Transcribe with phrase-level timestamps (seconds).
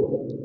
[0.00, 0.40] Maybe.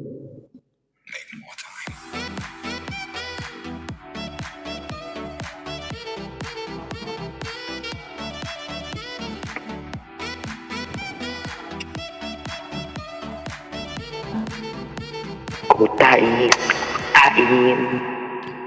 [15.69, 16.49] Kutain.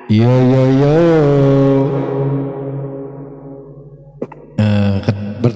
[0.08, 2.57] Yo yo yo.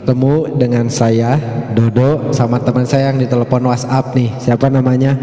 [0.02, 1.38] Bertemu dengan saya
[1.78, 4.34] Dodo sama teman saya yang di telepon WhatsApp nih.
[4.42, 5.14] Siapa namanya?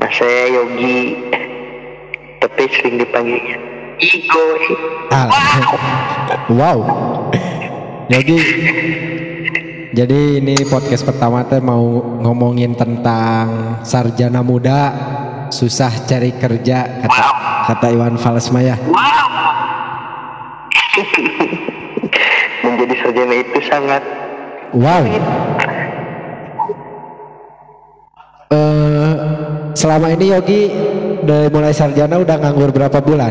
[0.00, 1.20] Nah, saya Yogi,
[2.40, 3.60] tapi sering dipanggilnya
[4.00, 4.46] Igo.
[5.12, 5.28] Ah,
[6.48, 6.78] wow.
[8.08, 8.36] Jadi
[9.92, 14.80] jadi ini podcast pertama teh mau ngomongin tentang sarjana muda
[15.52, 17.24] susah cari kerja kata
[17.68, 18.80] kata Iwan Fals Maya.
[18.88, 19.23] Wow.
[23.14, 24.02] Menjadi sarjana itu sangat
[24.74, 25.06] Wow.
[28.50, 29.14] Eh
[29.78, 30.62] selama ini Yogi
[31.22, 33.30] dari mulai sarjana udah nganggur berapa bulan?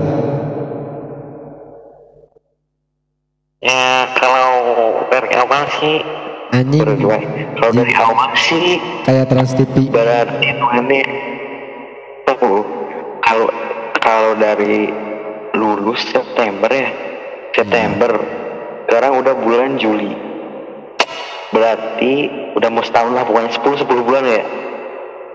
[3.59, 4.51] ya kalau
[5.11, 5.99] dari awal sih
[6.55, 6.87] Anjing.
[7.59, 9.91] Kalau dari awal sih kayak Trans TV.
[9.91, 10.47] berarti
[12.39, 12.63] oh,
[13.19, 13.51] kalau
[13.99, 14.87] kalau dari
[15.59, 16.87] lulus September ya
[17.51, 18.42] September
[18.93, 20.13] sekarang udah bulan Juli
[21.49, 24.45] berarti udah mau setahun lah pokoknya 10 10 bulan ya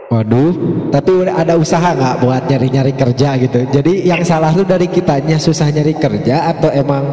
[0.08, 0.56] Waduh,
[0.88, 3.68] tapi udah ada usaha nggak buat nyari-nyari kerja gitu.
[3.68, 7.04] Jadi yang salah tuh dari kitanya susah nyari kerja atau emang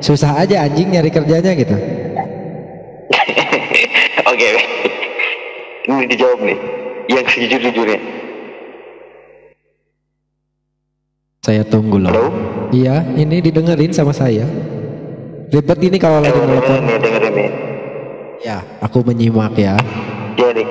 [0.00, 1.76] susah aja anjing nyari kerjanya gitu.
[4.32, 4.48] oke
[5.84, 6.56] ini dijawab nih
[7.12, 8.00] yang sejujur jujurnya
[11.44, 12.08] Saya tunggu loh.
[12.08, 12.32] halo
[12.72, 14.48] Iya, ini didengerin sama saya.
[15.46, 16.50] Ribet ini kalau lagi nelfon.
[16.50, 17.50] dengerin nih dengerin nih
[18.40, 19.72] Ya, aku menyimak ya.
[20.34, 20.68] jadi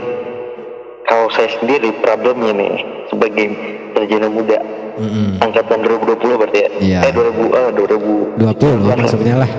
[1.03, 2.73] kalau saya sendiri problemnya nih
[3.07, 3.47] sebagai
[3.91, 4.59] sarjana muda
[4.93, 5.39] Mm-mm.
[5.39, 6.99] angkatan 2020 berarti ya Iya.
[7.01, 9.51] eh 2000 ah 2000 20 maksudnya lah.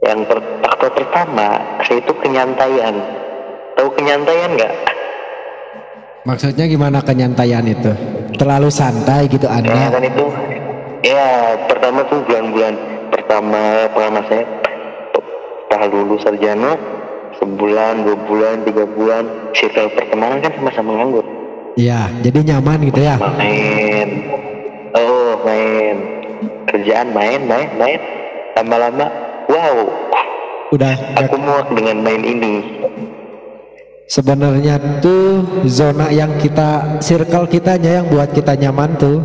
[0.00, 1.48] yang per, faktor pertama
[1.80, 2.94] saya itu kenyantaian
[3.74, 4.74] tahu kenyantaian nggak
[6.20, 7.88] Maksudnya gimana kenyantaian itu?
[8.36, 9.88] Terlalu santai gitu ya Anda.
[9.88, 10.24] kan itu
[11.00, 12.74] ya pertama tuh bulan-bulan
[13.12, 14.44] pertama pengalaman saya
[15.70, 16.72] setelah lulus sarjana
[17.40, 19.24] sebulan dua bulan tiga bulan
[19.56, 21.24] circle pertemanan kan sama-sama nganggur.
[21.78, 23.16] Iya, jadi nyaman gitu ya.
[23.16, 24.08] main.
[24.92, 25.96] Oh main.
[26.68, 28.00] Kerjaan main main main.
[28.58, 29.06] Lama-lama
[29.48, 29.76] wow.
[30.74, 30.94] Udah.
[31.16, 32.82] Aku muak dengan main ini.
[34.10, 39.22] Sebenarnya tuh zona yang kita circle kitanya yang buat kita nyaman tuh.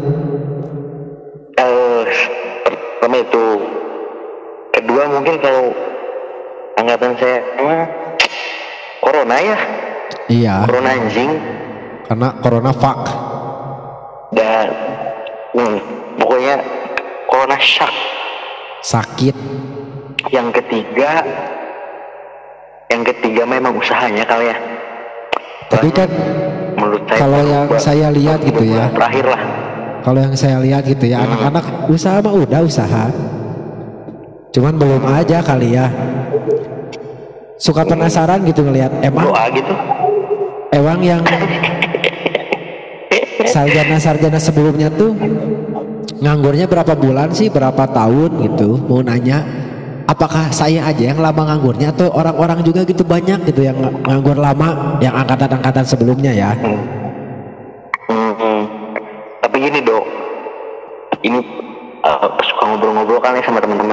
[3.15, 3.47] Pertama itu.
[4.75, 5.71] Kedua mungkin kalau
[6.75, 7.87] angkatan saya emang
[8.99, 9.57] corona ya?
[10.27, 11.31] Iya, corona anjing.
[12.11, 12.99] Karena corona fuck.
[14.35, 14.67] dan
[15.55, 15.77] hmm,
[16.19, 16.59] pokoknya
[17.31, 17.93] corona shock.
[18.83, 19.35] Sakit.
[20.33, 21.21] yang ketiga
[22.89, 24.57] yang ketiga memang usahanya kali ya.
[25.71, 26.09] Tapi kan
[26.75, 28.91] menurut saya Kalau yang saya lihat gitu ya.
[28.91, 29.64] terakhir lah
[30.05, 33.09] kalau yang saya lihat gitu ya anak-anak usaha mah udah usaha.
[34.53, 35.89] Cuman belum aja kali ya.
[37.57, 39.73] Suka penasaran gitu ngelihat emang doa gitu.
[40.69, 41.25] Emang yang
[43.49, 45.17] sarjana-sarjana sebelumnya tuh
[46.21, 48.77] nganggurnya berapa bulan sih berapa tahun gitu?
[48.85, 49.41] Mau nanya
[50.05, 54.37] apakah saya aja yang lama nganggurnya atau orang-orang juga gitu banyak gitu yang ng- nganggur
[54.37, 56.53] lama yang angkatan-angkatan sebelumnya ya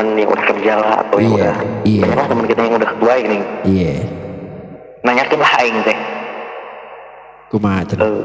[0.03, 1.55] teman-teman yang udah kerja lah atau yang Iya, udah
[1.87, 2.03] iya.
[2.03, 3.39] banyak lah teman kita yang udah ketua ini.
[3.63, 3.95] Iya.
[5.03, 5.99] Nanyakin lah aing teh.
[7.53, 8.23] Kumaha eh,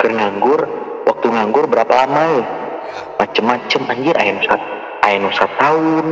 [0.00, 0.60] keur nganggur
[1.06, 2.44] waktu nganggur berapa lama ya?
[3.20, 4.60] Macem-macem anjir aing sat
[5.06, 6.06] aing nu tahun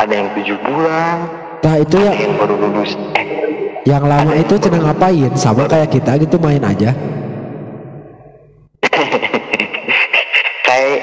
[0.00, 1.18] ada yang tujuh bulan
[1.62, 2.92] Nah itu ya ada yang baru lulus.
[3.14, 3.26] Eh
[3.84, 5.32] yang lama itu cenah ngapain?
[5.36, 6.96] sama kayak kita gitu main aja.
[10.64, 11.00] Kayak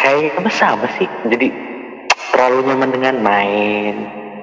[0.00, 1.04] kayak apa sama sih?
[1.28, 1.52] Jadi
[2.36, 3.94] terlalu nyaman dengan main.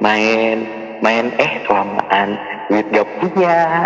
[0.01, 0.57] Main
[1.06, 2.42] main eh kelamaan.
[2.74, 3.86] Duit gak punya.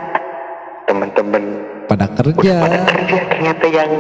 [0.87, 1.43] Temen-temen.
[1.91, 2.55] Pada kerja.
[2.63, 3.91] Pada kerja ternyata yang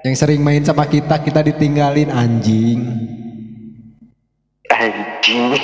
[0.00, 2.80] yang sering main sama kita kita ditinggalin anjing.
[4.72, 5.52] Anjing.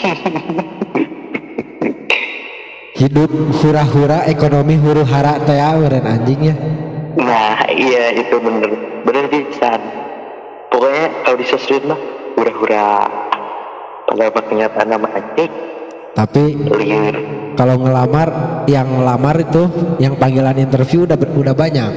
[3.01, 6.57] Hidup hura-hura ekonomi huru hara teh meureun anjing ya.
[7.17, 8.77] Nah iya itu bener.
[9.09, 9.81] Bener pisan.
[10.69, 13.07] Pokoknya kalau di sosmed mah hura-hura
[14.05, 15.53] pada apa kenyataan nama anjing
[16.13, 17.17] Tapi liur
[17.55, 18.29] kalau ngelamar
[18.67, 19.63] yang ngelamar itu
[19.97, 21.93] yang panggilan interview udah udah banyak.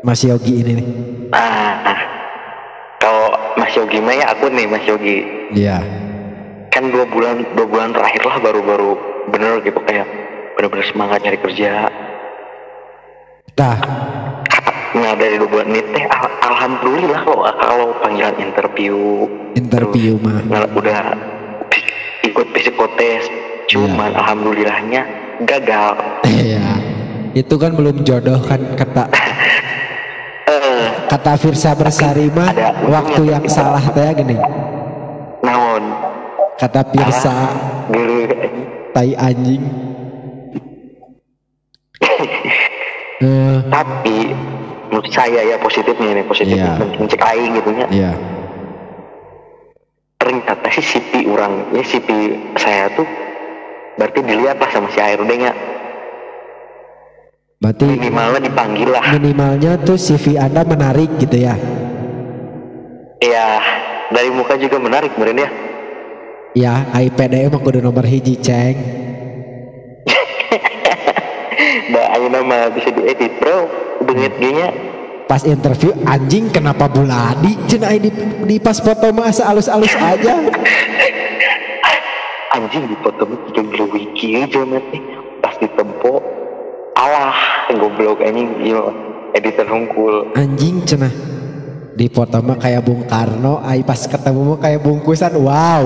[0.00, 0.86] Mas Yogi ini nih.
[1.32, 1.98] ah
[2.96, 5.18] kalau Mas Yogi mah ya aku nih Mas Yogi
[5.50, 5.80] Iya.
[6.70, 8.92] kan dua bulan dua bulan terakhir lah baru-baru
[9.28, 10.06] bener gitu kayak
[10.54, 11.90] bener-bener semangat nyari kerja
[13.52, 13.76] Nah,
[14.90, 19.26] nah dari dua bulan ini teh al- alhamdulillah kalau kalau panggilan interview.
[19.54, 20.42] Interview mah.
[20.46, 21.14] Nah, udah
[22.22, 23.24] ikut psikotes.
[23.70, 25.06] Cuman alhamdulillahnya
[25.46, 25.94] gagal.
[26.26, 26.82] Iya.
[27.32, 29.06] Itu kan belum jodoh kan kata
[30.50, 30.86] eh.
[31.06, 32.50] kata Firsa Bersari mah
[32.82, 34.34] waktu yang salah teh gini.
[35.40, 35.84] naon?
[36.58, 37.34] Kata Firsa
[38.90, 39.62] tai anjing.
[43.20, 44.32] Eh, tapi
[44.90, 46.98] menurut saya ya positifnya ini positifnya Iya.
[46.98, 48.12] mencek aing gitu nya iya.
[50.18, 52.08] ternyata si CP orang ya CP
[52.58, 53.06] saya tuh
[53.94, 55.52] berarti dilihat lah sama si ARD nya
[57.60, 61.52] Berarti minimalnya dipanggil lah minimalnya tuh CV Anda menarik gitu ya.
[63.20, 63.60] ya
[64.08, 65.50] dari muka juga menarik meren ya
[66.50, 68.74] Ya, IPD mah kudu nomor hiji, Ceng.
[71.94, 73.70] da ayo nama bisa diedit bro
[74.04, 74.68] bengit nya
[75.30, 77.54] Pas interview anjing kenapa buladi?
[77.70, 78.10] Cenah di,
[78.50, 80.42] di pas foto mah asa alus-alus aja.
[82.58, 84.98] anjing di foto gila wiki aja mati
[85.38, 86.18] pas ditempo
[86.98, 88.82] alah goblok anjing iya
[89.38, 91.14] editor hungkul Anjing cenah.
[91.94, 95.36] Di foto mah kayak Bung Karno, ai pas ketemu mah kayak bungkusan.
[95.36, 95.84] Wow.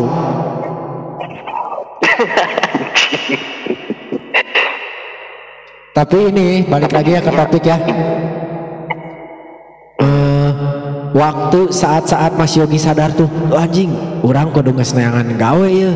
[5.95, 7.79] Tapi ini balik lagi ya ke topik ya.
[10.03, 10.51] Eh,
[11.15, 13.95] waktu saat-saat Mas Yogi sadar tuh, "Oh, anjing,
[14.27, 15.95] orang kudu ngesneangan gawe ya.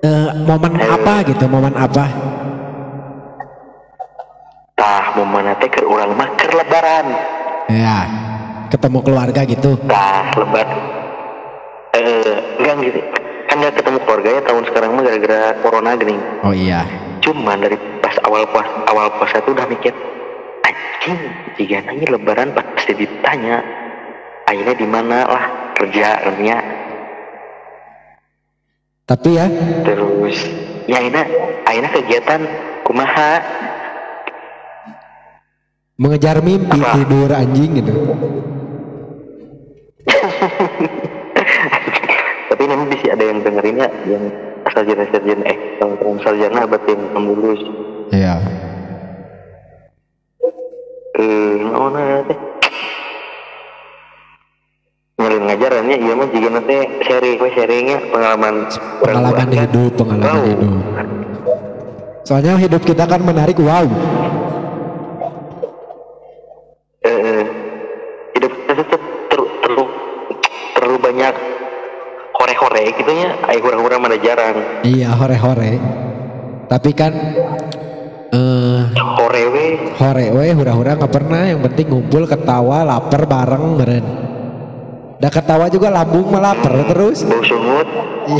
[0.00, 2.30] Eh, momen apa gitu, momen apa?
[4.80, 7.06] tah mana teh ke orang mah keur lebaran
[7.68, 8.08] Ya,
[8.72, 9.76] ketemu keluarga gitu.
[9.84, 10.66] tah lebar
[11.92, 13.00] eh enggak gitu
[13.52, 16.88] kan ketemu keluarga ya tahun sekarang mah gara-gara corona gini Oh iya.
[17.20, 17.76] cuman dari
[18.30, 19.90] awal puas awal puasa tuh udah mikir
[20.62, 21.18] anjing
[21.58, 23.58] jika nanya lebaran pasti ditanya
[24.46, 25.44] akhirnya di mana lah
[25.74, 26.58] kerjanya
[29.10, 29.50] Tapi ya,
[29.82, 30.38] terus
[30.86, 31.26] ya akhirnya
[31.66, 32.40] akhirnya kegiatan
[32.86, 33.42] kumaha
[35.98, 36.94] mengejar mimpi Apa?
[36.94, 37.90] tidur anjing gitu.
[42.54, 44.30] tapi nanti bisa ada yang dengerinnya yang
[44.70, 45.58] sarjana sarjana eh
[46.22, 47.79] sarjana berarti yang lulus
[48.10, 48.34] Iya.
[51.12, 52.38] eh mana teh
[55.14, 58.54] ngalin ngajarannya iya mah jika nanti sharing we sharingnya pengalaman
[59.00, 60.44] Pengalaman hidup, pengalaman Wow.
[60.44, 60.72] hidup.
[62.22, 63.84] Soalnya hidup kita kan menarik, wow.
[67.00, 67.42] Eh, eh,
[68.34, 68.86] hidup kita tuh
[69.26, 69.84] ter, terlalu
[70.74, 71.34] terlalu banyak
[72.32, 75.76] hore-hore gitu ya ayo kurang-kurang mana jarang Iya, hore-hore.
[76.66, 77.12] Tapi kan
[80.00, 84.04] hore we hura-hura nggak pernah, yang penting ngumpul ketawa, lapar bareng meren.
[85.20, 87.28] Udah ketawa juga lambung mah lapar terus.
[87.44, 87.84] sungut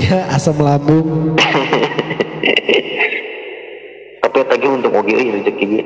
[0.00, 1.36] Iya, asam lambung.
[4.20, 5.80] tapi tadi untuk oge euy rezeki ge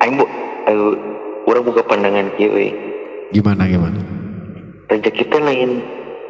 [0.00, 0.24] aing bu
[0.66, 0.96] ayo
[1.44, 2.70] urang buka pandangan kieu euy
[3.30, 4.00] Gimana gimana?
[4.88, 5.70] rezeki teh lain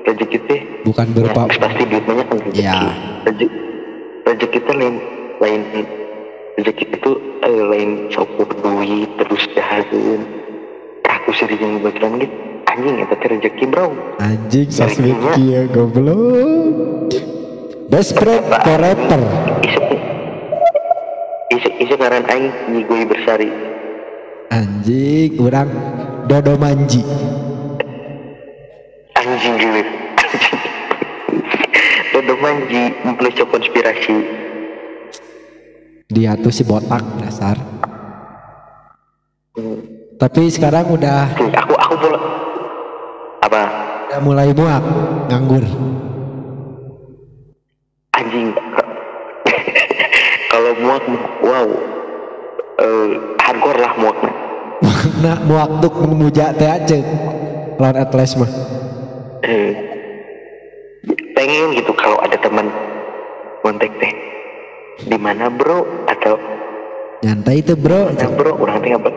[0.05, 2.91] rezeki teh Bukan ya, berupa pasti duit banyak kan rezeki Ya.
[3.25, 3.47] rezeki
[4.27, 4.95] rezeki teh lain
[5.39, 5.61] lain
[6.61, 10.21] rezeki itu eh, lain saukur duit terus jahatin
[11.09, 12.37] aku sering yang bagian gitu.
[12.69, 13.91] Anjing teh rezeki bro.
[14.21, 17.17] Anjing sosmed kieu goblok.
[17.89, 19.23] Best friend forever.
[21.51, 23.51] isuk isuk ngaran aing nyigui bersari.
[24.53, 25.73] Anjing, orang
[26.29, 27.03] Dodo Manji.
[29.21, 29.83] anjing gitu
[32.17, 34.17] Dodo manji mempelucu konspirasi
[36.11, 37.55] Dia tuh si botak dasar.
[39.55, 39.79] Hmm.
[40.19, 42.21] Tapi sekarang udah aku aku mulai
[43.41, 43.63] apa
[44.11, 44.83] udah mulai muak,
[45.31, 45.65] nganggur.
[48.19, 48.53] anjing
[50.53, 51.05] kalau muak
[51.41, 51.69] wow
[52.83, 53.09] eh
[53.41, 54.19] hardcore lah muak
[55.25, 56.99] nah, muak tuh memuja teh aja.
[57.81, 58.51] Lawan Atlas mah.
[59.41, 59.73] eh,
[61.33, 62.69] pengen gitu kalau ada teman
[63.65, 64.30] kontak teh
[65.05, 66.05] di mana bro?
[66.05, 66.37] Atau
[67.21, 68.09] Nyantai itu bro.
[68.11, 68.53] mana bro?
[68.57, 69.15] Orang teh ngabas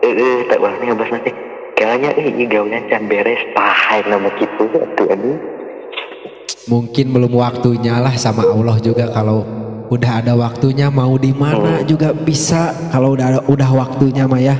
[0.00, 1.30] eh eh tak orang teh ngabas nanti.
[1.74, 3.40] Kayaknya eh ini gaulnya can beres.
[3.56, 5.40] Pahai nama gitu tuh anjing
[6.68, 9.08] mungkin belum waktunya lah sama Allah juga.
[9.10, 9.42] Kalau
[9.90, 12.70] udah ada waktunya mau di mana juga bisa.
[12.92, 14.56] Kalau udah ada, udah waktunya mah ya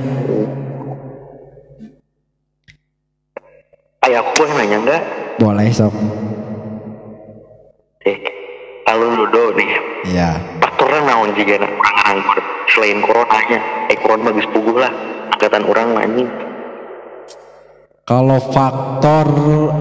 [4.01, 5.01] Ayah aku boleh nanya enggak?
[5.37, 5.93] boleh sok
[8.01, 8.17] Eh,
[8.81, 9.69] kalau lu do nih,
[10.09, 10.41] ya
[10.91, 13.59] faktornya naon juga orang anggur selain coronanya.
[13.87, 14.91] Eh, corona bagus puguh lah.
[15.31, 16.31] Angkatan orang anjing.
[18.01, 19.27] kalau faktor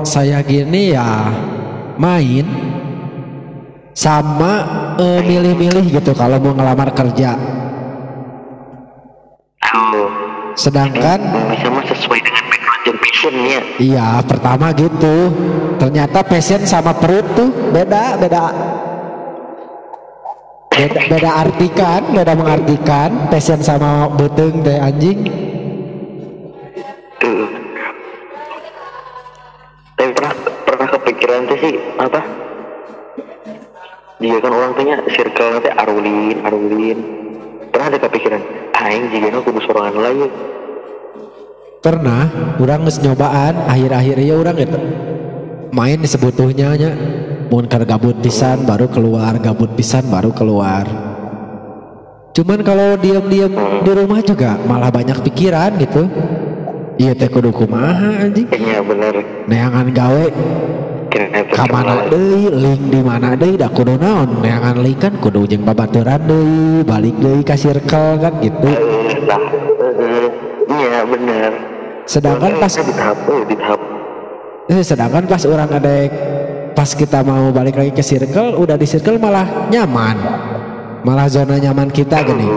[0.06, 1.34] saya gini ya
[1.98, 2.46] main
[3.90, 4.52] sama
[5.02, 7.34] eh, milih-milih gitu kalau mau ngelamar kerja
[9.70, 10.06] Oh,
[10.54, 11.18] sedangkan
[11.50, 13.60] bisa mah sesuai dengan background dan passionnya.
[13.78, 15.16] Iya, pertama gitu.
[15.78, 18.44] Ternyata passion sama perut tuh beda, beda.
[20.80, 25.28] Beda, beda artikan, beda mengartikan passion sama beteng teh anjing.
[27.20, 27.44] Tuh.
[29.92, 30.32] Tapi pernah
[30.64, 32.24] pernah kepikiran tuh sih apa?
[34.24, 36.98] Jika kan orang tanya circle nanti arulin, arulin.
[37.68, 38.40] Pernah ada kepikiran,
[38.72, 40.32] aing jika nu kudu sorangan lagi.
[41.84, 44.80] Pernah, orang nyobaan akhir-akhir ya orang gitu.
[45.76, 47.19] Main disebutuhnya nya.
[47.50, 50.86] Mun gabut pisan baru keluar, gabut pisan baru keluar.
[52.30, 53.50] Cuman kalau diam-diam
[53.82, 56.06] di rumah juga malah banyak pikiran gitu.
[56.94, 58.46] Iya teh kudu kumaha anjing.
[58.46, 59.14] Kayaknya bener.
[59.50, 60.26] Neangan gawe
[61.10, 65.42] Kira ka mana deui link di mana deui da kudu naon neangan link kan kudu
[65.42, 68.78] jeung babaturan deui balik deui ka circle kan gitu Eh,
[69.98, 70.26] eh,
[70.70, 71.50] Iya bener.
[72.06, 73.80] sedangkan pas di tahap, eh, di tahap.
[74.86, 75.94] sedangkan pas orang ada
[76.80, 80.16] pas kita mau balik lagi ke circle udah di circle malah nyaman.
[81.04, 82.48] Malah zona nyaman kita gini.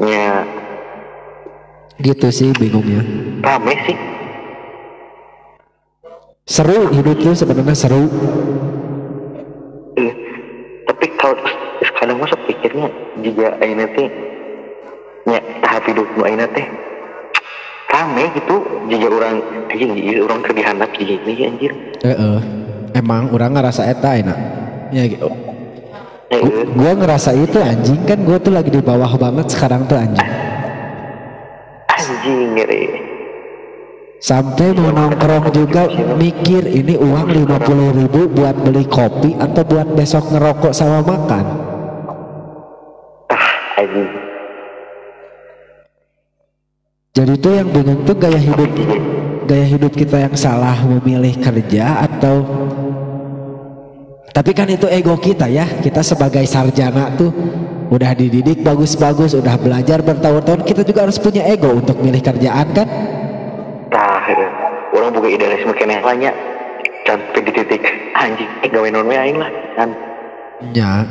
[0.00, 0.48] Ya.
[2.00, 3.04] Gitu sih bingungnya
[3.44, 3.96] rame sih.
[6.48, 8.08] seru hidup tuh sebenarnya seru.
[10.00, 10.12] Eh,
[10.88, 11.36] tapi kalau
[11.84, 12.88] sekarang masa pikirnya
[13.20, 14.08] juga aina teh
[15.28, 16.64] ya tahap hidup aina teh
[18.00, 18.56] rame gitu.
[18.88, 19.36] Jika orang
[19.68, 21.72] anjing jika orang ke dihandap gini anjir.
[22.00, 22.38] Eh eh.
[22.96, 24.38] emang orang ngerasa eta enak
[24.90, 25.28] ya gitu.
[26.30, 28.00] Eh, Gu- gua ngerasa itu anjing.
[28.08, 30.30] Kan gua tuh lagi di bawah banget sekarang tuh anjing.
[31.90, 32.84] Anjing ngeri.
[34.20, 35.88] Sampai mau nongkrong juga
[36.20, 41.44] mikir ini uang 50.000 ribu buat beli kopi atau buat besok ngerokok sama makan
[43.32, 43.46] ah
[43.80, 44.12] anjing
[47.20, 48.70] jadi tuh yang bingung tuh gaya hidup
[49.44, 52.40] gaya hidup kita yang salah memilih kerja atau
[54.32, 57.28] tapi kan itu ego kita ya kita sebagai sarjana tuh
[57.92, 62.88] udah dididik bagus-bagus udah belajar bertahun-tahun kita juga harus punya ego untuk milih kerjaan kan
[63.92, 64.48] eh,
[64.96, 66.32] orang buka idealisme kena banyak
[67.04, 67.84] sampai di titik
[68.16, 69.92] anjing eh gawe non aing lah kan
[70.76, 71.08] Ya.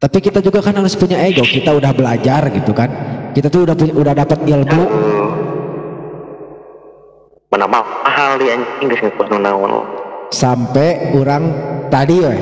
[0.00, 1.44] Tapi kita juga kan harus punya ego.
[1.44, 2.88] Kita udah belajar gitu kan.
[3.34, 4.84] Kita tuh udah punya, udah dapat ilmu.
[4.86, 5.28] Eh,
[7.50, 9.02] mana mahal di anjing geus
[9.42, 9.82] naon
[10.30, 11.42] Sampai orang
[11.90, 12.34] tadi we.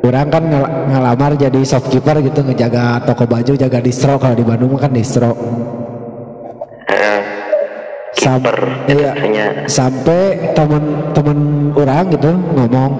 [0.00, 4.74] Orang kan ngel- ngelamar jadi shopkeeper gitu ngejaga toko baju, jaga distro kalau di Bandung
[4.74, 5.36] kan distro.
[6.90, 7.20] Eh,
[8.18, 8.58] Sam- Keeper,
[8.90, 9.12] iya.
[9.70, 12.92] Sampai temen-temen orang gitu ngomong,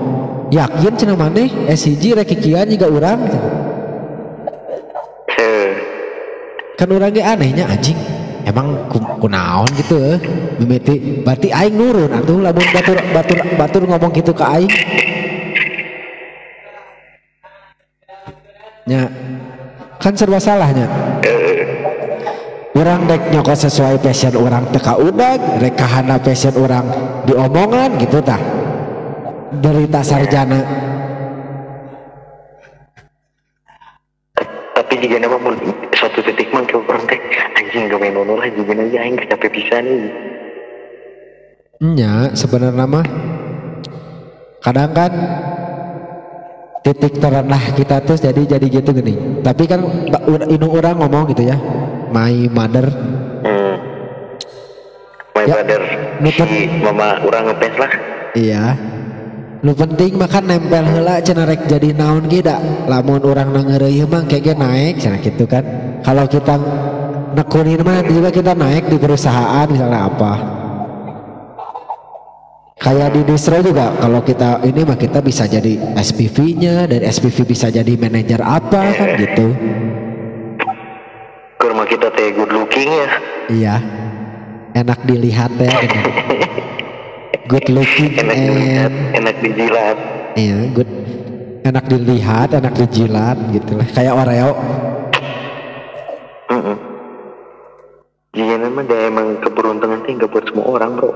[0.55, 3.60] yakin cina maneh SCG rekikian juga orang eh,
[6.81, 8.01] kan orang ge anehnya anjing.
[8.49, 10.17] Emang ku- kunaon gitu eh.
[10.57, 11.21] Mimiti.
[11.21, 14.73] Berarti aing nurun atuh lamun batur batur batur ngomong gitu ke aing.
[18.89, 19.13] Nya
[20.01, 20.89] kan serba salahnya.
[22.73, 25.77] Orang dek nyokot sesuai passion orang teka udag rek
[26.25, 26.89] passion orang
[27.29, 28.41] diomongan gitu tah.
[29.61, 30.65] Derita sarjana.
[34.73, 35.61] Tapi jika nama mun
[36.11, 37.19] suatu titik mah ke orang teh
[37.57, 40.13] anjing gawe nono lah juga aja aing capek pisan nih
[41.81, 43.07] Nya sebenarnya mah
[44.61, 45.13] kadang kan
[46.85, 49.41] titik terendah kita tuh jadi jadi gitu gini.
[49.41, 49.81] Tapi kan
[50.45, 51.57] inu orang ngomong gitu ya,
[52.13, 52.85] my mother.
[53.41, 53.75] hmm.
[55.33, 55.83] my Ya, brother
[56.21, 56.49] nutup.
[56.53, 57.93] si mama orang ngepes lah
[58.37, 58.65] Iya.
[59.65, 62.61] Nu penting makan nempel heula cenah rek jadi naon ge da.
[62.93, 65.65] Lamun urang nangeureuy mah kege naik cenah gitu kan.
[66.01, 66.55] Kalau kita
[67.37, 70.33] nekunin mah juga kita naik di perusahaan misalnya apa.
[72.81, 77.69] Kayak di distro juga kalau kita ini mah kita bisa jadi SPV-nya dan SPV bisa
[77.69, 79.53] jadi manajer apa kan gitu.
[81.61, 83.09] ke rumah kita teh good looking ya
[83.53, 83.77] Iya.
[84.73, 86.01] Enak dilihat ya gitu.
[87.53, 89.97] good looking enak dilihat and enak dijilat
[90.39, 90.91] iya good
[91.67, 94.51] enak dilihat enak dijilat gitu lah kayak Oreo
[98.31, 101.11] Jika memang dia emang keberuntungan sih nggak buat semua orang bro.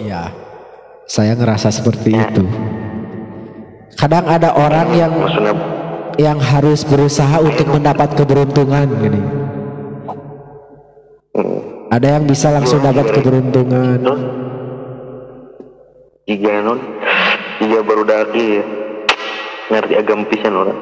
[0.00, 0.32] Iya.
[1.04, 2.24] Saya ngerasa seperti Ya.
[2.32, 2.44] itu.
[4.00, 5.54] Kadang ada orang yang maksudnya?
[6.14, 9.22] yang harus berusaha untuk mendapat keberuntungan gini.
[11.34, 13.98] Mm, ada yang bisa langsung dapat keberuntungan.
[16.24, 16.80] Jika non.
[17.60, 18.64] Jika baru daki ya
[19.68, 20.78] ngerti agama pisan orang.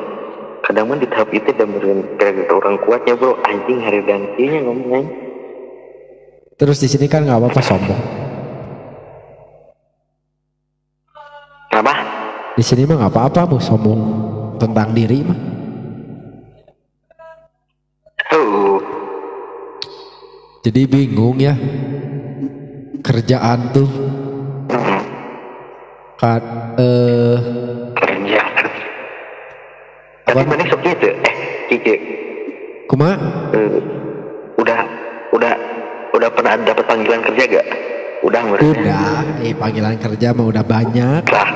[0.62, 1.74] Kadang mah di tahap itu dan
[2.20, 3.34] gara orang kuatnya bro.
[3.42, 5.31] Anjing hari gantinya ngomongnya
[6.56, 8.02] terus di sini kan nggak apa-apa sombong.
[11.72, 11.94] Apa
[12.52, 14.00] di sini mah nggak apa-apa mau sombong
[14.60, 15.38] tentang diri mah.
[18.36, 18.78] Oh
[20.62, 21.58] jadi bingung ya
[23.02, 23.90] kerjaan tuh.
[26.22, 26.42] Kan
[26.78, 27.38] eh
[27.98, 28.42] kerja.
[30.22, 30.46] Tapi Apa?
[30.46, 31.34] mana sok gitu eh
[31.66, 31.94] kiki
[32.86, 33.18] kuma?
[33.50, 33.82] Eh,
[34.54, 34.80] udah
[35.34, 35.54] udah
[36.12, 37.66] udah pernah dapat panggilan kerja gak?
[38.22, 41.22] Udah maksudnya udah eh panggilan kerja mah udah banyak.
[41.26, 41.48] Lah.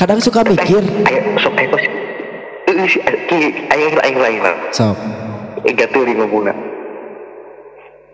[0.00, 0.80] Kadang suka mikir.
[0.80, 1.92] ayo sok ayo sih
[2.72, 2.88] Eh,
[3.36, 4.40] eh, ayo ayo ayo
[4.72, 4.96] sok.
[5.62, 6.56] Enggak tuh di ngomongna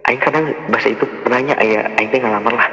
[0.08, 2.68] Aing kadang bahasa itu penanya ayah Aing teh ngalamar lah.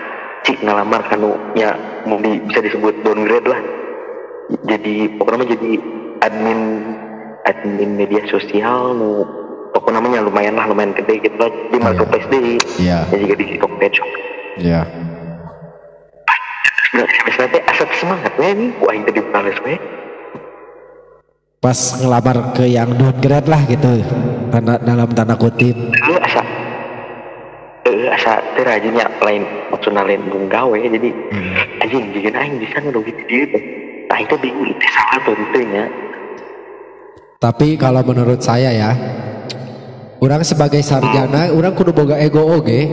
[0.48, 1.76] Cik ngalamar kanu ya
[2.08, 3.60] mau di, bisa disebut downgrade lah.
[4.72, 5.72] Jadi pokoknya jadi
[6.24, 6.60] admin
[7.44, 9.28] admin media sosial nu
[9.76, 13.00] pokoknya namanya lumayan lah lumayan gede gitu lah di marketplace deh Iya.
[13.12, 14.10] ya juga di Tokped shop
[14.64, 14.82] ya
[16.96, 18.72] nah misalnya teh asal semangat we nih
[19.04, 19.76] tadi bales we
[21.60, 24.00] pas ngelamar ke yang downgrade lah gitu
[24.54, 25.74] tanda, dalam tanda kutip.
[26.08, 26.46] Lu asa
[27.90, 31.10] eh asa teh rajinnya lain maksudnya lain gawe jadi
[31.82, 33.64] anjing jika aing bisa nu gitu dia teh
[34.06, 35.90] nah itu bingung itu salah tuh itu nya.
[37.42, 38.92] Tapi kalau menurut saya ya
[40.24, 42.88] orang sebagai sarjana orang kudu boga ego oge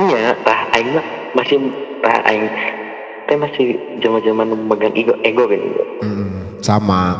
[0.00, 1.56] iya tah aing mah masih
[2.00, 2.46] tah aing
[3.28, 3.66] teh masih
[4.02, 5.62] zaman-zaman memegang ego ego kan
[6.00, 7.14] Hmm, sama.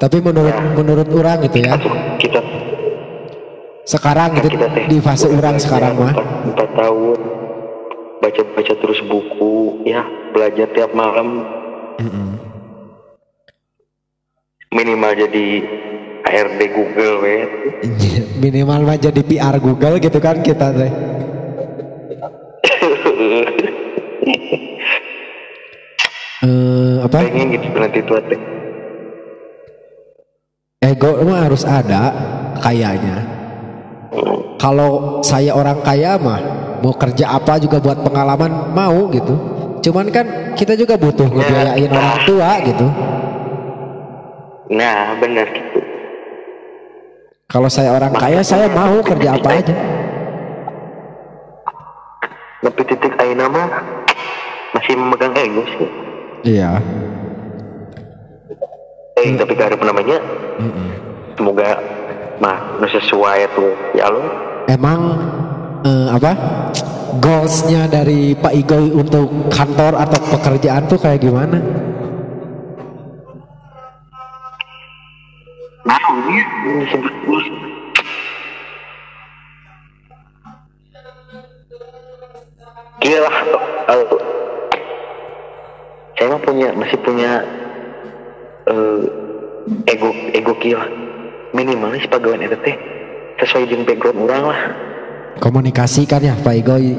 [0.00, 1.76] Tapi menurut menurut orang gitu ya.
[2.16, 2.40] Kita
[3.84, 6.14] sekarang gitu kita teh di fase orang sekarang mah.
[6.16, 7.18] empat, tahun
[8.24, 10.00] baca-baca terus buku ya
[10.32, 11.44] belajar tiap malam.
[14.70, 15.46] Minimal jadi
[16.30, 17.36] HRD Google we.
[18.38, 20.92] Minimal mah jadi PR Google gitu kan kita teh.
[26.40, 27.20] Eh, apa?
[27.20, 28.40] Pengen gitu nanti tua teh.
[30.80, 32.16] Ego mah harus ada
[32.64, 33.28] kayaknya
[34.56, 36.40] kalau saya orang kaya mah
[36.80, 39.36] mau kerja apa juga buat pengalaman mau gitu.
[39.84, 42.86] Cuman kan kita juga butuh ngebiayain orang tua gitu.
[44.72, 45.89] Nah benar gitu
[47.50, 49.74] kalau saya orang kaya saya mau kerja apa aja.
[52.62, 53.66] Tapi titik aina mah
[54.70, 55.90] masih memegang ego sih
[56.46, 56.78] iya.
[59.18, 60.22] Eh tapi ada namanya.
[61.34, 61.74] Semoga
[62.38, 64.22] mah nu sesuai tuh ya lo
[64.70, 65.00] emang
[65.82, 66.32] eh, apa?
[67.18, 71.58] Goalsnya dari Pak Igoy untuk kantor atau pekerjaan tuh kayak gimana
[75.90, 75.98] nah
[76.30, 76.42] ini
[76.86, 77.46] disebut bos
[83.00, 83.36] Gila lah
[83.96, 84.06] eh,
[86.20, 87.40] saya mah punya masih punya
[88.68, 89.02] eh,
[89.88, 90.84] ego ego gila
[91.56, 92.76] minimalis pegawai teh
[93.40, 94.60] sesuai dengan background orang lah.
[95.40, 96.92] Komunikasi kan ya Pak Igoy.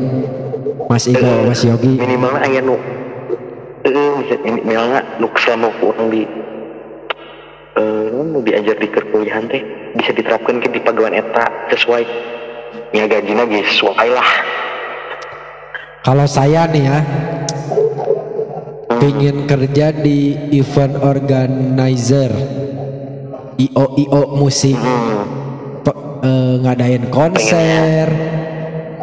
[0.90, 2.02] Mas Igo Eh, Mas Yogi.
[2.02, 2.76] minimalnya aya nu
[3.86, 6.26] eh minimalnya nu selama orang di
[8.32, 9.60] nu diajar di perkuliahan teh
[9.92, 12.04] bisa diterapkan ke di pegawai eta sesuai
[12.96, 14.30] ya gajinya ge sesuai lah.
[16.02, 17.00] Kalau saya nih ya
[18.98, 22.32] Pingin kerja di event organizer
[23.60, 24.78] IO IO musik.
[24.80, 25.26] Hmm.
[25.86, 28.08] Pe- eh, Ngadain konser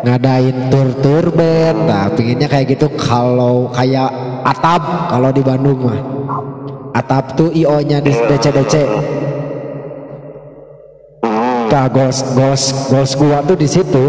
[0.02, 1.78] Ngadain tur-tur band.
[1.86, 4.10] Nah pinginnya kayak gitu Kalau kayak
[4.46, 6.17] Atap Kalau di Bandung mah
[6.98, 8.74] Atap tuh IO nya di DC-DC.
[11.22, 11.70] Hmm.
[11.70, 14.04] Nah goals, goals, goals gua tuh di situ.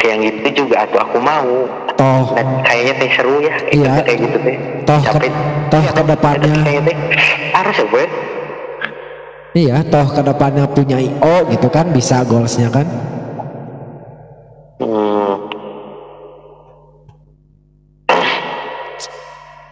[0.00, 1.48] Yang gitu juga atau aku mau.
[1.96, 2.24] Toh.
[2.36, 3.54] Nah, kayaknya teh seru ya.
[3.72, 3.92] Iya.
[4.04, 4.56] kayak gitu teh.
[4.84, 5.32] Toh ke-
[5.72, 6.54] toh Iya, ke depannya.
[7.50, 8.04] harus ya gue
[9.50, 12.86] Iya, toh ke depannya punya IO gitu kan bisa goalsnya kan?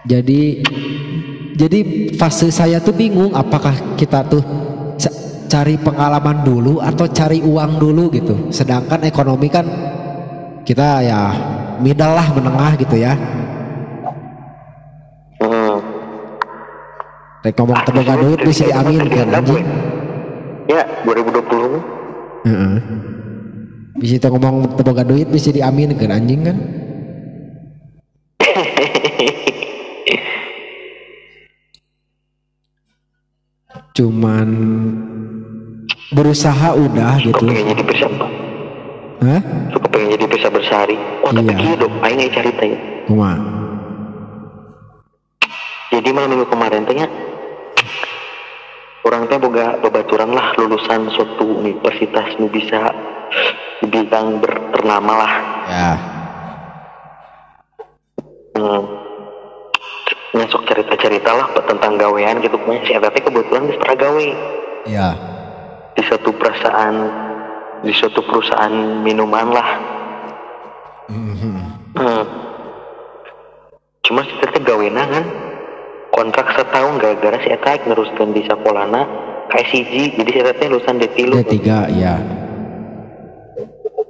[0.09, 0.65] Jadi
[1.53, 1.81] jadi
[2.17, 4.41] fase saya tuh bingung apakah kita tuh
[4.97, 5.19] ca-
[5.53, 8.49] cari pengalaman dulu atau cari uang dulu gitu.
[8.49, 9.69] Sedangkan ekonomi kan
[10.65, 11.21] kita ya
[11.85, 13.13] middle lah menengah gitu ya.
[15.45, 15.77] hmm.
[17.45, 19.67] Rek ngomong teboga duit bisa diaminkan anjing.
[20.69, 22.77] ya 2020 Heeh.
[23.99, 26.57] Bisa ngomong teboga duit bisa diaminkan anjing kan?
[33.99, 34.49] Cuman
[36.15, 37.45] berusaha udah suka gitu.
[37.51, 38.07] pengen jadi bisa
[39.19, 39.41] Hah?
[39.75, 40.95] suka pengen jadi bisa bersari
[41.27, 41.75] oh tapi Iya.
[41.77, 42.79] dong aing aya cerita ya
[43.11, 43.33] Kuma.
[45.91, 47.09] jadi malam minggu kemarin teh nya,
[49.03, 52.89] orang teh boga babaturan lah lulusan suatu universitas nu bisa
[53.83, 55.33] di bidang berternama lah
[55.69, 55.91] Ya.
[58.55, 58.98] hmm.
[60.31, 64.27] Nyesok cerita-cerita lah tentang gawean gitu pokoknya si Eta teh kebetulan geus pernah gawe
[64.85, 65.09] Ya.
[65.93, 66.97] di suatu perusahaan
[67.81, 69.69] di suatu perusahaan minuman lah
[71.09, 71.53] Mhm.
[71.95, 72.23] hmm.
[74.03, 75.25] cuma si Eta teh gawena kan
[76.11, 79.03] kontrak setahun gara-gara si Eta neruskan di sekolahna
[79.49, 81.57] KSCG jadi si Eta teh lulusan D3 D3
[81.95, 82.15] ya.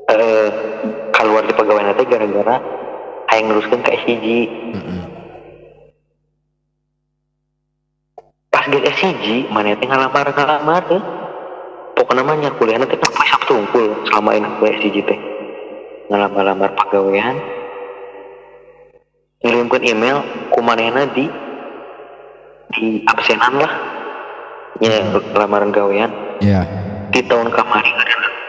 [0.08, 0.48] eh
[1.12, 2.56] keluar di pegawai teh gara-gara
[3.28, 4.26] hayang neruskan KSCG
[4.74, 4.98] Mhm.
[4.98, 5.07] pas
[8.68, 11.02] di SCG mana teh ngalamar ngalamar teh.
[11.98, 15.18] Pokoknya namanya kuliah teh kan Sabtu unggul selama ini gue SCG teh.
[16.08, 17.36] Ngalamar lamar pegawaian.
[19.38, 20.18] Ngirimkan email
[20.50, 21.26] ku manehna di
[22.74, 23.72] di absenan lah.
[24.78, 25.02] Ya
[25.34, 26.06] lamaran gawean
[26.38, 26.62] Ya.
[27.10, 27.98] di tahun kemarin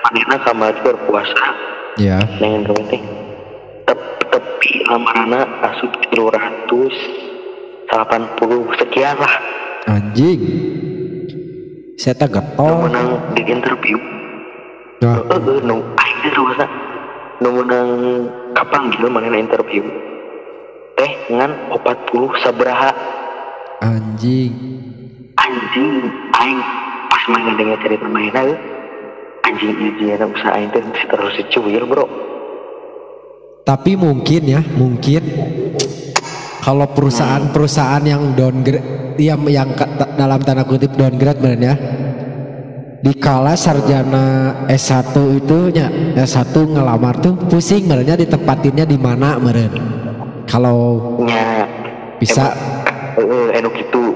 [0.06, 1.58] manehna kamar berpuasa
[1.98, 2.22] Ya.
[2.38, 3.02] dengan gawe teh
[4.30, 6.94] tepi lamarana asup 380
[8.78, 9.34] sekian lah
[9.90, 10.42] Anjing.
[11.98, 12.86] Saya tak getol.
[12.86, 13.98] menang di interview.
[15.02, 16.66] Nah, eh eh, nu aing teh ruasa
[17.42, 17.90] nu menang
[18.54, 19.82] kapan gitu mana interview.
[20.94, 22.94] Teh ngan 40 sabaraha
[23.82, 24.54] anjing.
[25.40, 26.06] anjing
[26.38, 26.60] aing
[27.10, 28.60] pas main dengar cerita mainnya eh,
[29.50, 32.06] anjing ieu usaha aing teh terus cuil bro.
[33.66, 35.22] Tapi mungkin ya, mungkin
[36.60, 41.76] kalau perusahaan-perusahaan yang downgrade yang yang ta- dalam tanda kutip downgrade bener ya.
[43.00, 45.88] Dikala sarjana S1 itu nya
[46.20, 49.72] S1 ngelamar tuh pusing merenya ditempatinnya di mana meren.
[50.44, 51.64] Kalau nya
[52.20, 52.52] bisa.
[53.16, 54.12] Eh enu gitu.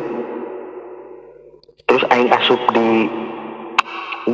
[1.87, 3.07] Terus aing asup di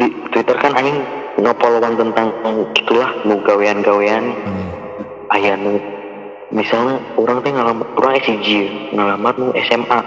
[0.01, 0.97] di Twitter kan aing
[1.37, 2.33] ngopolowan tentang
[2.73, 4.33] gitulah nu gawean-gawean.
[4.33, 4.69] Hmm,
[5.29, 5.77] aya nu
[6.49, 8.47] misalnya orang teh ngalamar orang SCG
[8.97, 9.99] ngalamar nu SMA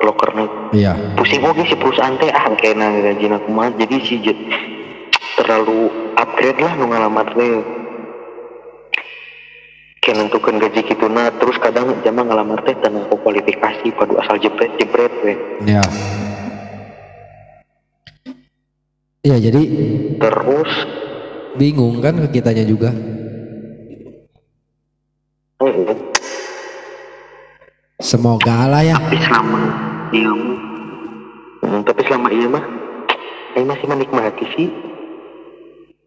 [0.00, 0.94] lokerna iya.
[1.18, 4.38] pusing oke si perusahaan teh ah kena gajina kumaha jadi si jet
[5.34, 7.58] terlalu upgrade lah nu ngalamar teh
[10.00, 14.70] kayak nentukan gaji gitu nah terus kadang jama ngalamar teh tanpa kualifikasi padu asal jebret
[14.78, 15.34] jebret we
[15.66, 15.82] Ya.
[19.20, 19.62] Iya, jadi
[20.16, 20.72] terus
[21.60, 22.88] bingung kan ke kitanya juga.
[28.00, 28.96] Semoga lah ya.
[28.96, 29.60] tapi selama
[30.10, 30.32] iya
[31.60, 32.64] hmm, tapi selama iya mah
[33.52, 34.68] Aing masih menikmati sih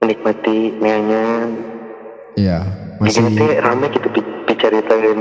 [0.02, 1.50] menikmati nyanyian
[2.34, 2.66] Iya,
[2.98, 5.20] masih teh rame gitu bi- bicaritain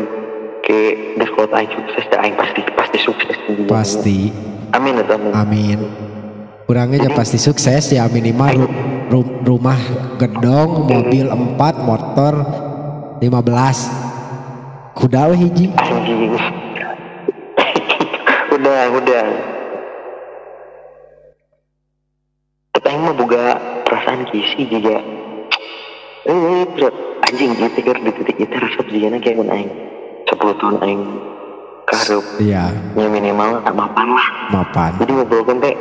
[0.65, 0.79] ke
[1.13, 3.37] di sekolah aing sukses dah aing pasti pasti sukses
[3.69, 4.19] pasti.
[4.73, 5.79] amin ya amin Amin.
[6.65, 8.73] Kurangnya aja pasti sukses ya minimal ru-
[9.13, 9.77] ru- rumah
[10.17, 12.33] gedong, mobil 4, motor
[13.21, 14.12] 15.
[14.93, 15.67] Kuda we hiji.
[15.77, 16.37] anjing.
[18.53, 19.27] Udah udah.
[22.77, 23.57] Tapi mah boga
[23.89, 25.01] perasaan kisi juga
[26.23, 26.95] eh berat
[27.27, 29.73] anjing gitu keur di titik itu rasa jigana kayak mun aing.
[30.29, 31.03] 10 tahun aing.
[31.83, 34.27] Kaharep Iya, ya minimal tak mapan lah.
[34.55, 34.91] Mapan.
[35.03, 35.75] jadi ngobrolkan teh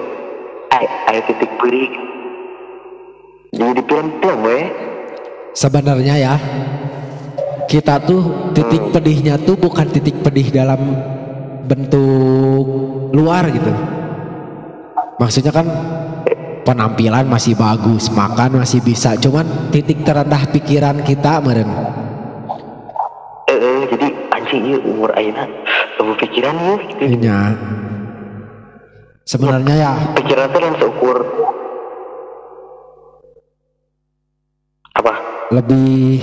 [0.74, 1.94] ay, ay titik perik
[3.54, 4.60] jadi di film-film we
[5.54, 6.34] Sebenarnya ya
[7.72, 10.82] kita tuh titik pedihnya tuh bukan titik pedih dalam
[11.64, 12.68] bentuk
[13.16, 13.72] luar gitu.
[15.16, 15.68] Maksudnya kan
[16.68, 21.70] penampilan masih bagus, makan masih bisa, cuman titik terendah pikiran kita meren.
[23.48, 25.44] eh, eh, jadi anjing iya umur aina
[25.96, 27.40] kamu pikiran ya gitu Iya.
[29.24, 31.18] sebenarnya ya pikiran tuh yang seukur
[34.94, 35.14] apa
[35.52, 36.20] lebih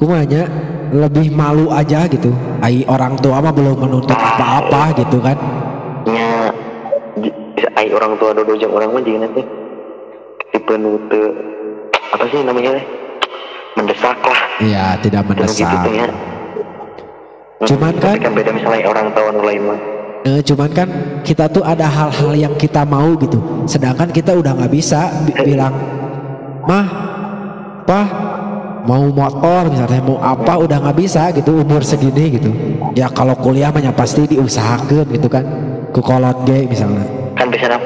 [0.00, 0.48] kumanya
[0.96, 2.32] lebih malu aja gitu.
[2.64, 5.36] Ai orang tua mah belum menuntut apa-apa gitu kan.
[6.08, 6.48] Nya
[7.20, 9.44] j- ai orang tua dodo jeung orang mah jeung nanti
[10.56, 11.28] tipe nu teu
[12.16, 12.84] apa sih namanya teh?
[13.76, 14.40] Mendesak lah.
[14.58, 15.70] Iya tidak gitu mendesak.
[15.84, 16.08] tuh ya.
[17.60, 19.80] Cuman kan- kan beda misalnya orang tua nu lain mah.
[20.20, 20.88] Eh, cuman kan
[21.24, 23.40] kita tuh ada hal-hal yang kita mau gitu.
[23.64, 25.72] Sedangkan kita udah nggak bisa bi- bilang
[26.64, 26.86] mah
[27.88, 28.06] pah
[28.86, 32.50] mau motor misalnya mau apa udah nggak bisa gitu umur segini gitu.
[32.96, 35.44] Ya kalau kuliah mah ya pasti diusahakan gitu kan
[35.90, 37.04] ku kolot ge misalnya.
[37.36, 37.78] Kan biasanya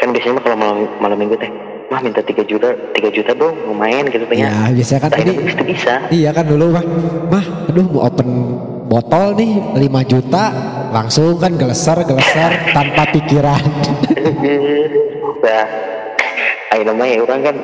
[0.00, 1.50] kan biasanya kalau malam malam minggu teh
[1.92, 5.64] mah minta 3 juta 3 juta dong main gitu teh ya biasanya kan ini pasti
[5.68, 5.94] bisa.
[6.08, 6.84] iya kan dulu mah
[7.28, 8.28] mah aduh mau open
[8.88, 10.44] botol nih 5 juta
[10.90, 13.62] langsung kan geleser geleser tanpa pikiran.
[15.44, 15.93] Nah
[16.74, 17.56] ayo namanya orang kan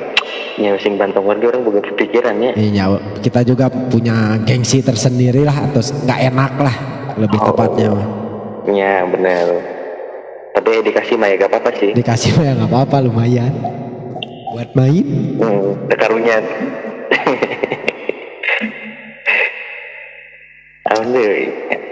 [0.55, 5.83] ya sing bantong warga orang bukan kepikirannya Iya, kita juga punya gengsi tersendiri lah atau
[5.83, 6.75] nggak enak lah
[7.19, 7.51] lebih Oh.
[7.51, 7.91] tepatnya.
[7.91, 8.07] Mah.
[8.71, 9.47] ya benar
[10.51, 11.89] tapi dikasih mah ya gak apa-apa sih.
[11.95, 13.53] Dikasih mah ya nggak apa-apa lumayan.
[14.51, 15.05] Buat main.
[15.39, 16.37] hmm, karunya.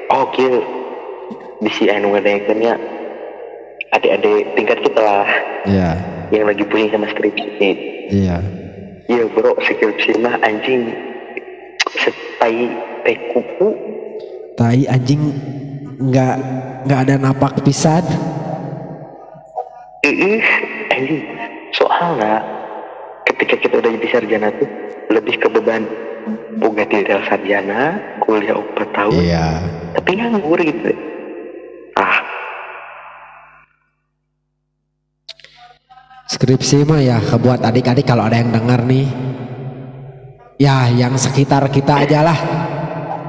[0.09, 0.59] Oh kill
[1.63, 2.11] di si anu
[3.89, 5.29] adik-adik tingkat kita lah.
[5.65, 5.91] Iya,
[6.29, 7.69] yang lagi pusing sama skripsi
[8.13, 8.37] iya.
[9.09, 10.93] iya bro skripsi mah anjing
[11.97, 12.69] setai
[13.05, 13.69] teh kuku
[14.59, 15.31] Tai anjing
[16.03, 16.35] nggak
[16.83, 18.03] nggak ada napak pisan.
[20.03, 20.43] Ih,
[20.91, 21.23] anjing
[21.71, 22.43] soalnya
[23.23, 24.67] ketika kita udah jadi sarjana tuh
[25.15, 25.87] lebih ke beban
[26.59, 29.47] boga tidak sarjana kuliah 4 tahun Iya.
[29.95, 30.91] tapi nganggur gitu
[36.29, 39.09] Skripsi mah ya buat adik-adik kalau ada yang dengar nih.
[40.61, 42.39] Ya, yang sekitar kita aja lah.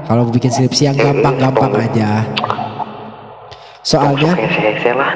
[0.05, 2.21] Kalau bikin skripsi yang gampang-gampang aja.
[3.81, 4.37] Soalnya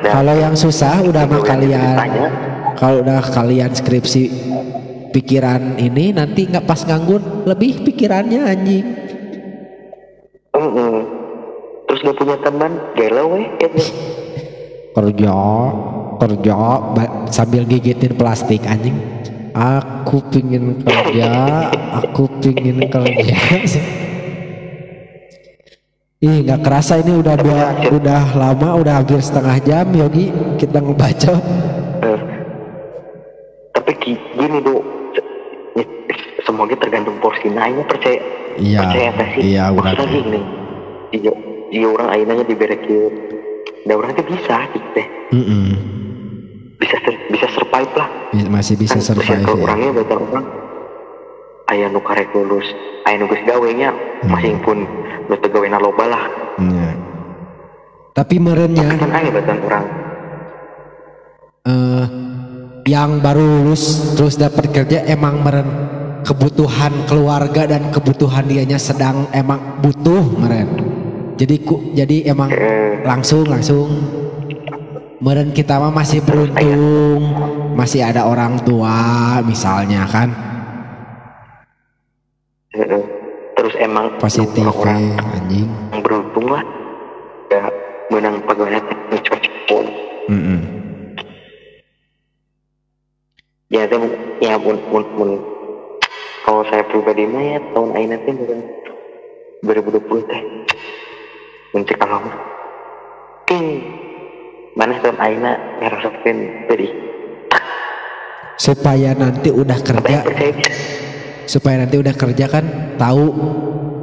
[0.02, 1.98] Kalau yang susah udah mah kalian
[2.74, 4.24] kalau udah kalian skripsi
[5.14, 8.86] pikiran ini nanti nggak pas nganggur lebih pikirannya anjing.
[11.86, 13.70] Terus gak punya teman galau weh ya.
[14.96, 15.38] Kerja,
[16.18, 16.56] kerja
[17.30, 18.96] sambil gigitin plastik anjing.
[19.56, 21.32] Aku pingin kerja,
[21.96, 23.38] aku pingin kerja.
[26.26, 30.32] Ih nggak kerasa ini udah dua, udah lama udah hampir setengah jam Yogi.
[30.58, 31.34] Kita ngebaca.
[33.72, 34.80] Tapi gi- gini do
[36.44, 37.48] semuanya tergantung porsi.
[37.52, 38.20] Nanya percaya
[38.56, 39.52] Iya, percaya sih?
[39.52, 39.64] iya,
[40.08, 40.40] gini.
[41.12, 41.32] Jika,
[41.70, 43.12] jika orang ainanya diberekin
[43.86, 45.66] dan orang itu bisa gitu teh Mm-mm.
[46.76, 49.64] bisa sur- bisa survive lah Bi- Masih bisa Kan survive kalau ya.
[49.64, 50.46] orangnya banyak orang
[51.68, 52.68] ayah nu karek lulus
[53.06, 53.90] ayah nu gawe nya
[54.22, 54.32] Hmm.
[54.32, 54.78] masing pun
[55.24, 56.24] nu gawena loba lah
[56.56, 56.90] Iya.
[58.14, 59.86] Tapi merennya kan ayah banyak orang
[61.64, 62.06] eh,
[62.86, 63.84] yang baru lulus
[64.16, 65.68] terus dapat kerja emang meren
[66.22, 70.95] kebutuhan keluarga dan kebutuhan dianya sedang emang butuh meren.
[71.36, 73.92] Jadi ku, jadi emang eh, langsung langsung.
[75.20, 77.22] Meren kita mah masih beruntung.
[77.76, 80.32] Masih ada orang tua misalnya kan.
[82.72, 83.04] Eh, eh.
[83.56, 85.70] terus emang positif orang teh, anjing.
[85.92, 86.64] yang beruntung lah.
[87.52, 87.68] Ya
[88.12, 88.80] menang pegawai
[89.68, 89.86] pun.
[90.26, 90.76] Mm-mm.
[93.76, 93.98] ya itu
[94.40, 95.30] ya pun pun, pun
[96.46, 98.60] kalau saya pribadi mah ya tahun ini nanti bukan
[99.66, 100.65] 2020 teh
[101.76, 102.36] Allah mah
[103.44, 103.68] ting.
[104.76, 106.92] Mana tahun aina ngerasakan beri
[108.56, 110.24] supaya nanti udah kerja.
[110.24, 110.72] bisa
[111.46, 113.32] supaya nanti udah kerja kan tahu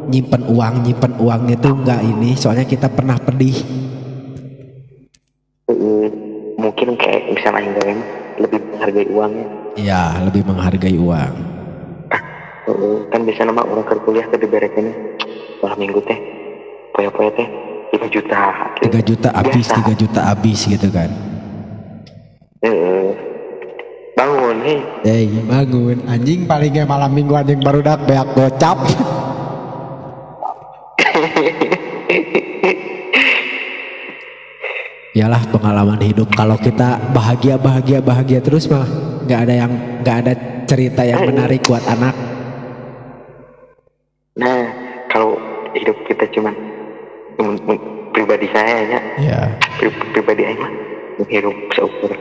[0.09, 2.37] nyimpen uang nyimpen uangnya tuh nggak ini.
[2.37, 3.57] Soalnya kita pernah pedih.
[6.57, 8.09] Mungkin kayak aing gawe mah
[8.41, 11.33] lebih menghargai uangnya Iya lebih menghargai uang.
[12.13, 14.87] Eh, kan biasanya mah orang kerja kuliah ke diberekin
[15.61, 16.42] malam minggu teh
[17.03, 17.49] poya-poya teh
[17.99, 18.55] 5 juta.
[18.79, 19.67] 3 juta habis.
[19.67, 21.11] 3 juta habis gitu kan?
[22.63, 23.11] Eh,
[24.15, 24.79] bangun hei.
[25.03, 25.99] Hey bangun.
[26.07, 28.79] Anjing palingnya malam minggu anjing baru dak beak gocap.
[35.19, 36.31] Yalah pengalaman hidup.
[36.39, 38.87] Kalau kita bahagia bahagia bahagia terus mah
[39.27, 39.73] nggak ada yang
[40.07, 40.33] nggak ada
[40.71, 42.15] cerita yang menarik buat anak.
[44.41, 44.73] Nah,
[45.13, 45.37] kalau
[45.77, 46.72] hidup kita cuman
[48.13, 49.01] pribadi saya ya.
[49.19, 49.41] Ya
[49.81, 50.73] pri- pribadi aing mah
[51.19, 52.13] menghirup seukur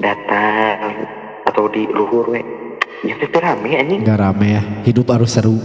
[0.00, 1.04] datang
[1.48, 2.40] atau di luhur we
[3.04, 4.00] ya itu rame anjing.
[4.04, 4.62] Nggak rame ya.
[4.84, 5.56] Hidup harus seru.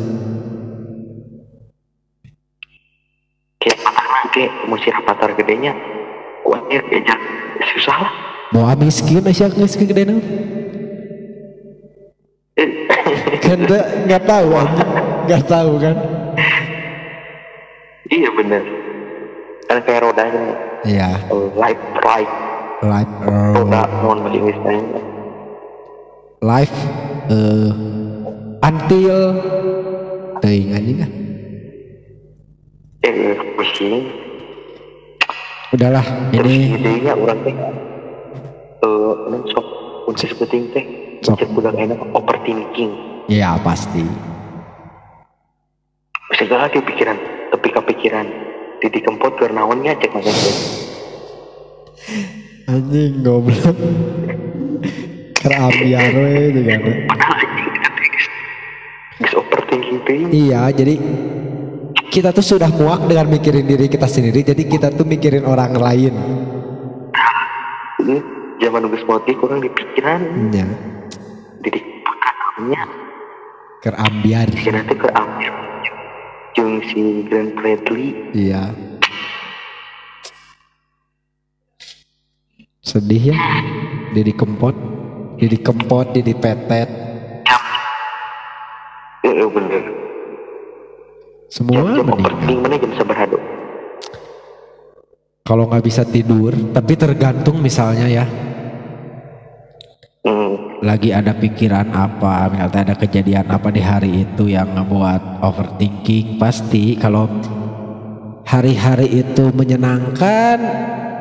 [3.60, 3.80] Kayak
[4.32, 5.76] kayak musir patar gedenya
[6.44, 7.20] kuatnya diajak
[7.76, 8.14] susah lah.
[8.54, 10.24] Mau miskin Aisyah nggak segede naon?
[13.44, 14.48] kan nggak nggak tahu
[15.28, 15.96] nggak tahu kan?
[18.06, 18.85] Iya bener
[19.76, 20.42] kan kayak rodanya
[20.88, 21.10] iya.
[21.28, 22.32] Uh, light right.
[22.84, 24.84] Life roda non bahasa Inggris lain
[26.44, 26.76] life
[27.32, 27.72] eh
[28.64, 29.18] until
[30.44, 31.12] teuing anjing ah
[33.04, 34.26] eh pusing
[35.76, 36.80] udahlah ini.
[36.80, 37.56] Idenya orang teh.
[38.86, 39.68] Eh sok
[40.08, 40.86] untuk sebuting teh.
[41.26, 41.42] Sok.
[41.58, 42.92] budak enak overthinking.
[43.28, 44.06] Ya pasti.
[46.36, 47.18] Segala ke pikiran
[47.50, 48.28] tapi kepikiran
[48.84, 50.58] Didi kempot ke naonnya cek macam teh
[52.66, 53.78] anjing goblok.
[55.38, 58.26] Kerambian we geus
[59.22, 60.98] geus overthinking iya jadi
[62.10, 66.14] kita tuh sudah muak dengan mikirin diri kita sendiri jadi kita tuh mikirin orang lain.
[68.02, 68.18] Ini
[68.62, 68.90] zaman
[69.26, 70.66] teh kurang di pikiran ya
[71.62, 72.82] Didi pakannya
[73.86, 74.48] kerambian.
[74.50, 75.10] Pikiran teh ke
[76.56, 78.16] jeung si Grand Bradley.
[78.32, 78.72] Iya.
[82.80, 83.40] Sedih ya.
[84.16, 84.76] Didi kempot.
[85.36, 86.88] Didi kempot Didi petet.
[89.28, 89.84] Eh eh, bener.
[91.52, 92.56] Semua jam jam meninggal.
[92.64, 93.42] mana jam
[95.46, 98.26] kalau nggak bisa tidur tapi tergantung misalnya ya.
[100.86, 106.38] Lagi ada pikiran apa misalnya ada kejadian apa di hari itu yang ngebuat overthinking.
[106.38, 107.26] Pasti kalau
[108.46, 110.58] hari-hari itu menyenangkan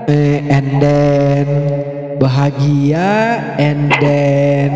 [0.05, 1.47] eh, and then
[2.21, 4.71] bahagia and then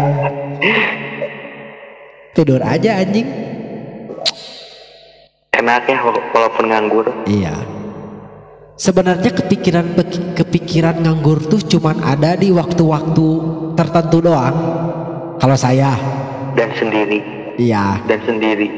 [2.33, 3.29] tidur aja anjing.
[5.53, 7.07] Enak ya wala- walaupun nganggur.
[7.29, 7.78] Iya
[8.79, 9.99] sebenarnya kepikiran
[10.38, 13.29] kepikiran nganggur tuh cuman ada di waktu-waktu
[13.75, 14.57] tertentu doang.
[15.43, 15.99] Kalau saya.
[16.55, 17.19] Dan sendiri.
[17.59, 18.01] Iya.
[18.07, 18.71] Dan sendiri.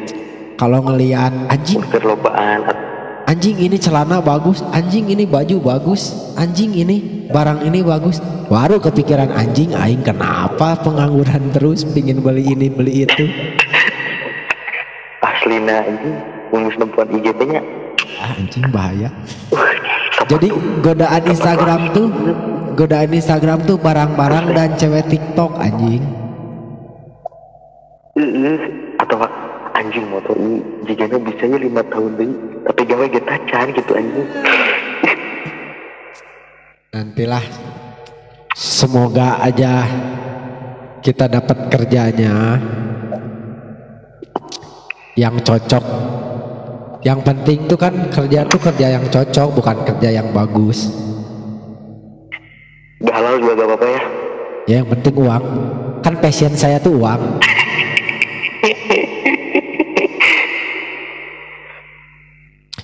[0.56, 1.84] Kalau ngelihat anjing.
[1.92, 2.90] Perlombaan
[3.30, 8.18] anjing ini celana bagus anjing ini baju bagus anjing ini barang ini bagus.
[8.50, 13.30] Baru kepikiran anjing aing kenapa pengangguran terus pingin beli ini beli itu?
[15.22, 16.10] Aslina ini
[16.50, 17.62] ngus nempuan IGP nya
[18.18, 19.08] ah, anjing bahaya
[20.30, 20.46] jadi
[20.78, 22.06] godaan Instagram tuh
[22.78, 26.06] godaan Instagram tuh barang-barang dan cewek TikTok anjing.
[29.02, 29.18] Atau
[29.74, 32.30] anjing motor ini jika bisa ya lima tahun deh
[32.62, 34.28] tapi gawe getacan gitu anjing.
[36.94, 37.44] Nantilah
[38.54, 39.82] semoga aja
[41.02, 42.54] kita dapat kerjanya
[45.18, 45.84] yang cocok
[47.00, 50.92] yang penting tuh kan kerja tuh kerja yang cocok bukan kerja yang bagus.
[53.00, 54.02] Gak halal juga gak apa-apa ya.
[54.68, 55.44] Ya yang penting uang.
[56.04, 57.40] Kan passion saya tuh uang.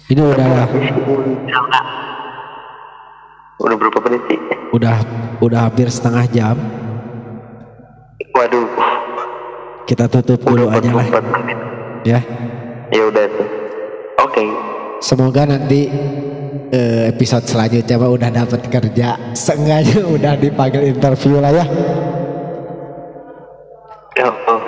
[0.06, 0.70] Ini udah
[3.60, 4.38] udah berapa menit sih?
[4.72, 4.96] Udah
[5.44, 6.56] udah hampir setengah jam.
[8.32, 8.64] Waduh.
[9.84, 11.04] Kita tutup dulu udah aja lah.
[11.04, 11.58] 44 menit.
[12.08, 12.24] Ya.
[12.94, 13.55] Ya udah tuh
[14.36, 15.92] oke Semoga nanti
[16.72, 19.36] eh, episode selanjutnya mah udah dapat kerja.
[19.36, 21.64] Seenggaknya udah dipanggil interview lah ya.
[24.16, 24.62] Ya, oh.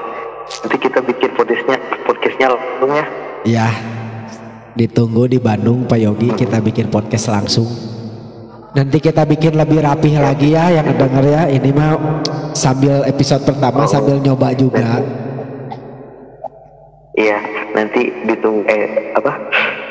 [0.61, 3.05] nanti kita bikin podcastnya podcastnya langsung ya
[3.49, 3.69] Ya,
[4.77, 7.65] ditunggu di Bandung Pak Yogi kita bikin podcast langsung.
[8.77, 11.43] Nanti kita bikin lebih rapih lagi ya yang denger ya.
[11.49, 11.97] Ini mah
[12.53, 15.01] sambil episode pertama sambil nyoba juga.
[17.17, 17.41] Iya,
[17.73, 19.33] nanti ditunggu eh apa?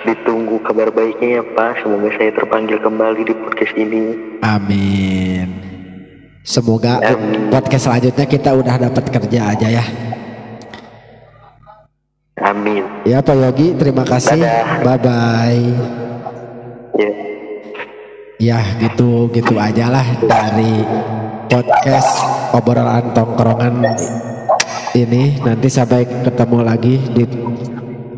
[0.08, 1.84] Ditunggu kabar baiknya ya Pak.
[1.84, 4.15] Semoga saya terpanggil kembali di podcast ini.
[4.39, 5.52] Amin.
[6.48, 7.52] Semoga Amin.
[7.52, 9.86] podcast selanjutnya kita udah dapat kerja aja ya.
[12.40, 12.88] Amin.
[13.04, 14.40] Ya Pak Yogi, terima kasih.
[14.40, 14.79] Dadah.
[14.79, 15.65] Bye bye.
[16.96, 17.12] Ya.
[18.38, 20.88] Ya gitu gitu aja lah dari
[21.52, 22.23] podcast
[22.56, 23.84] obrolan tongkrongan
[24.96, 27.23] ini nanti sampai ketemu lagi di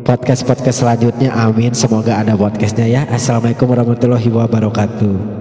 [0.04, 1.72] podcast podcast selanjutnya amin.
[1.72, 3.02] Semoga ada podcastnya ya.
[3.08, 5.39] Assalamualaikum warahmatullahi wabarakatuh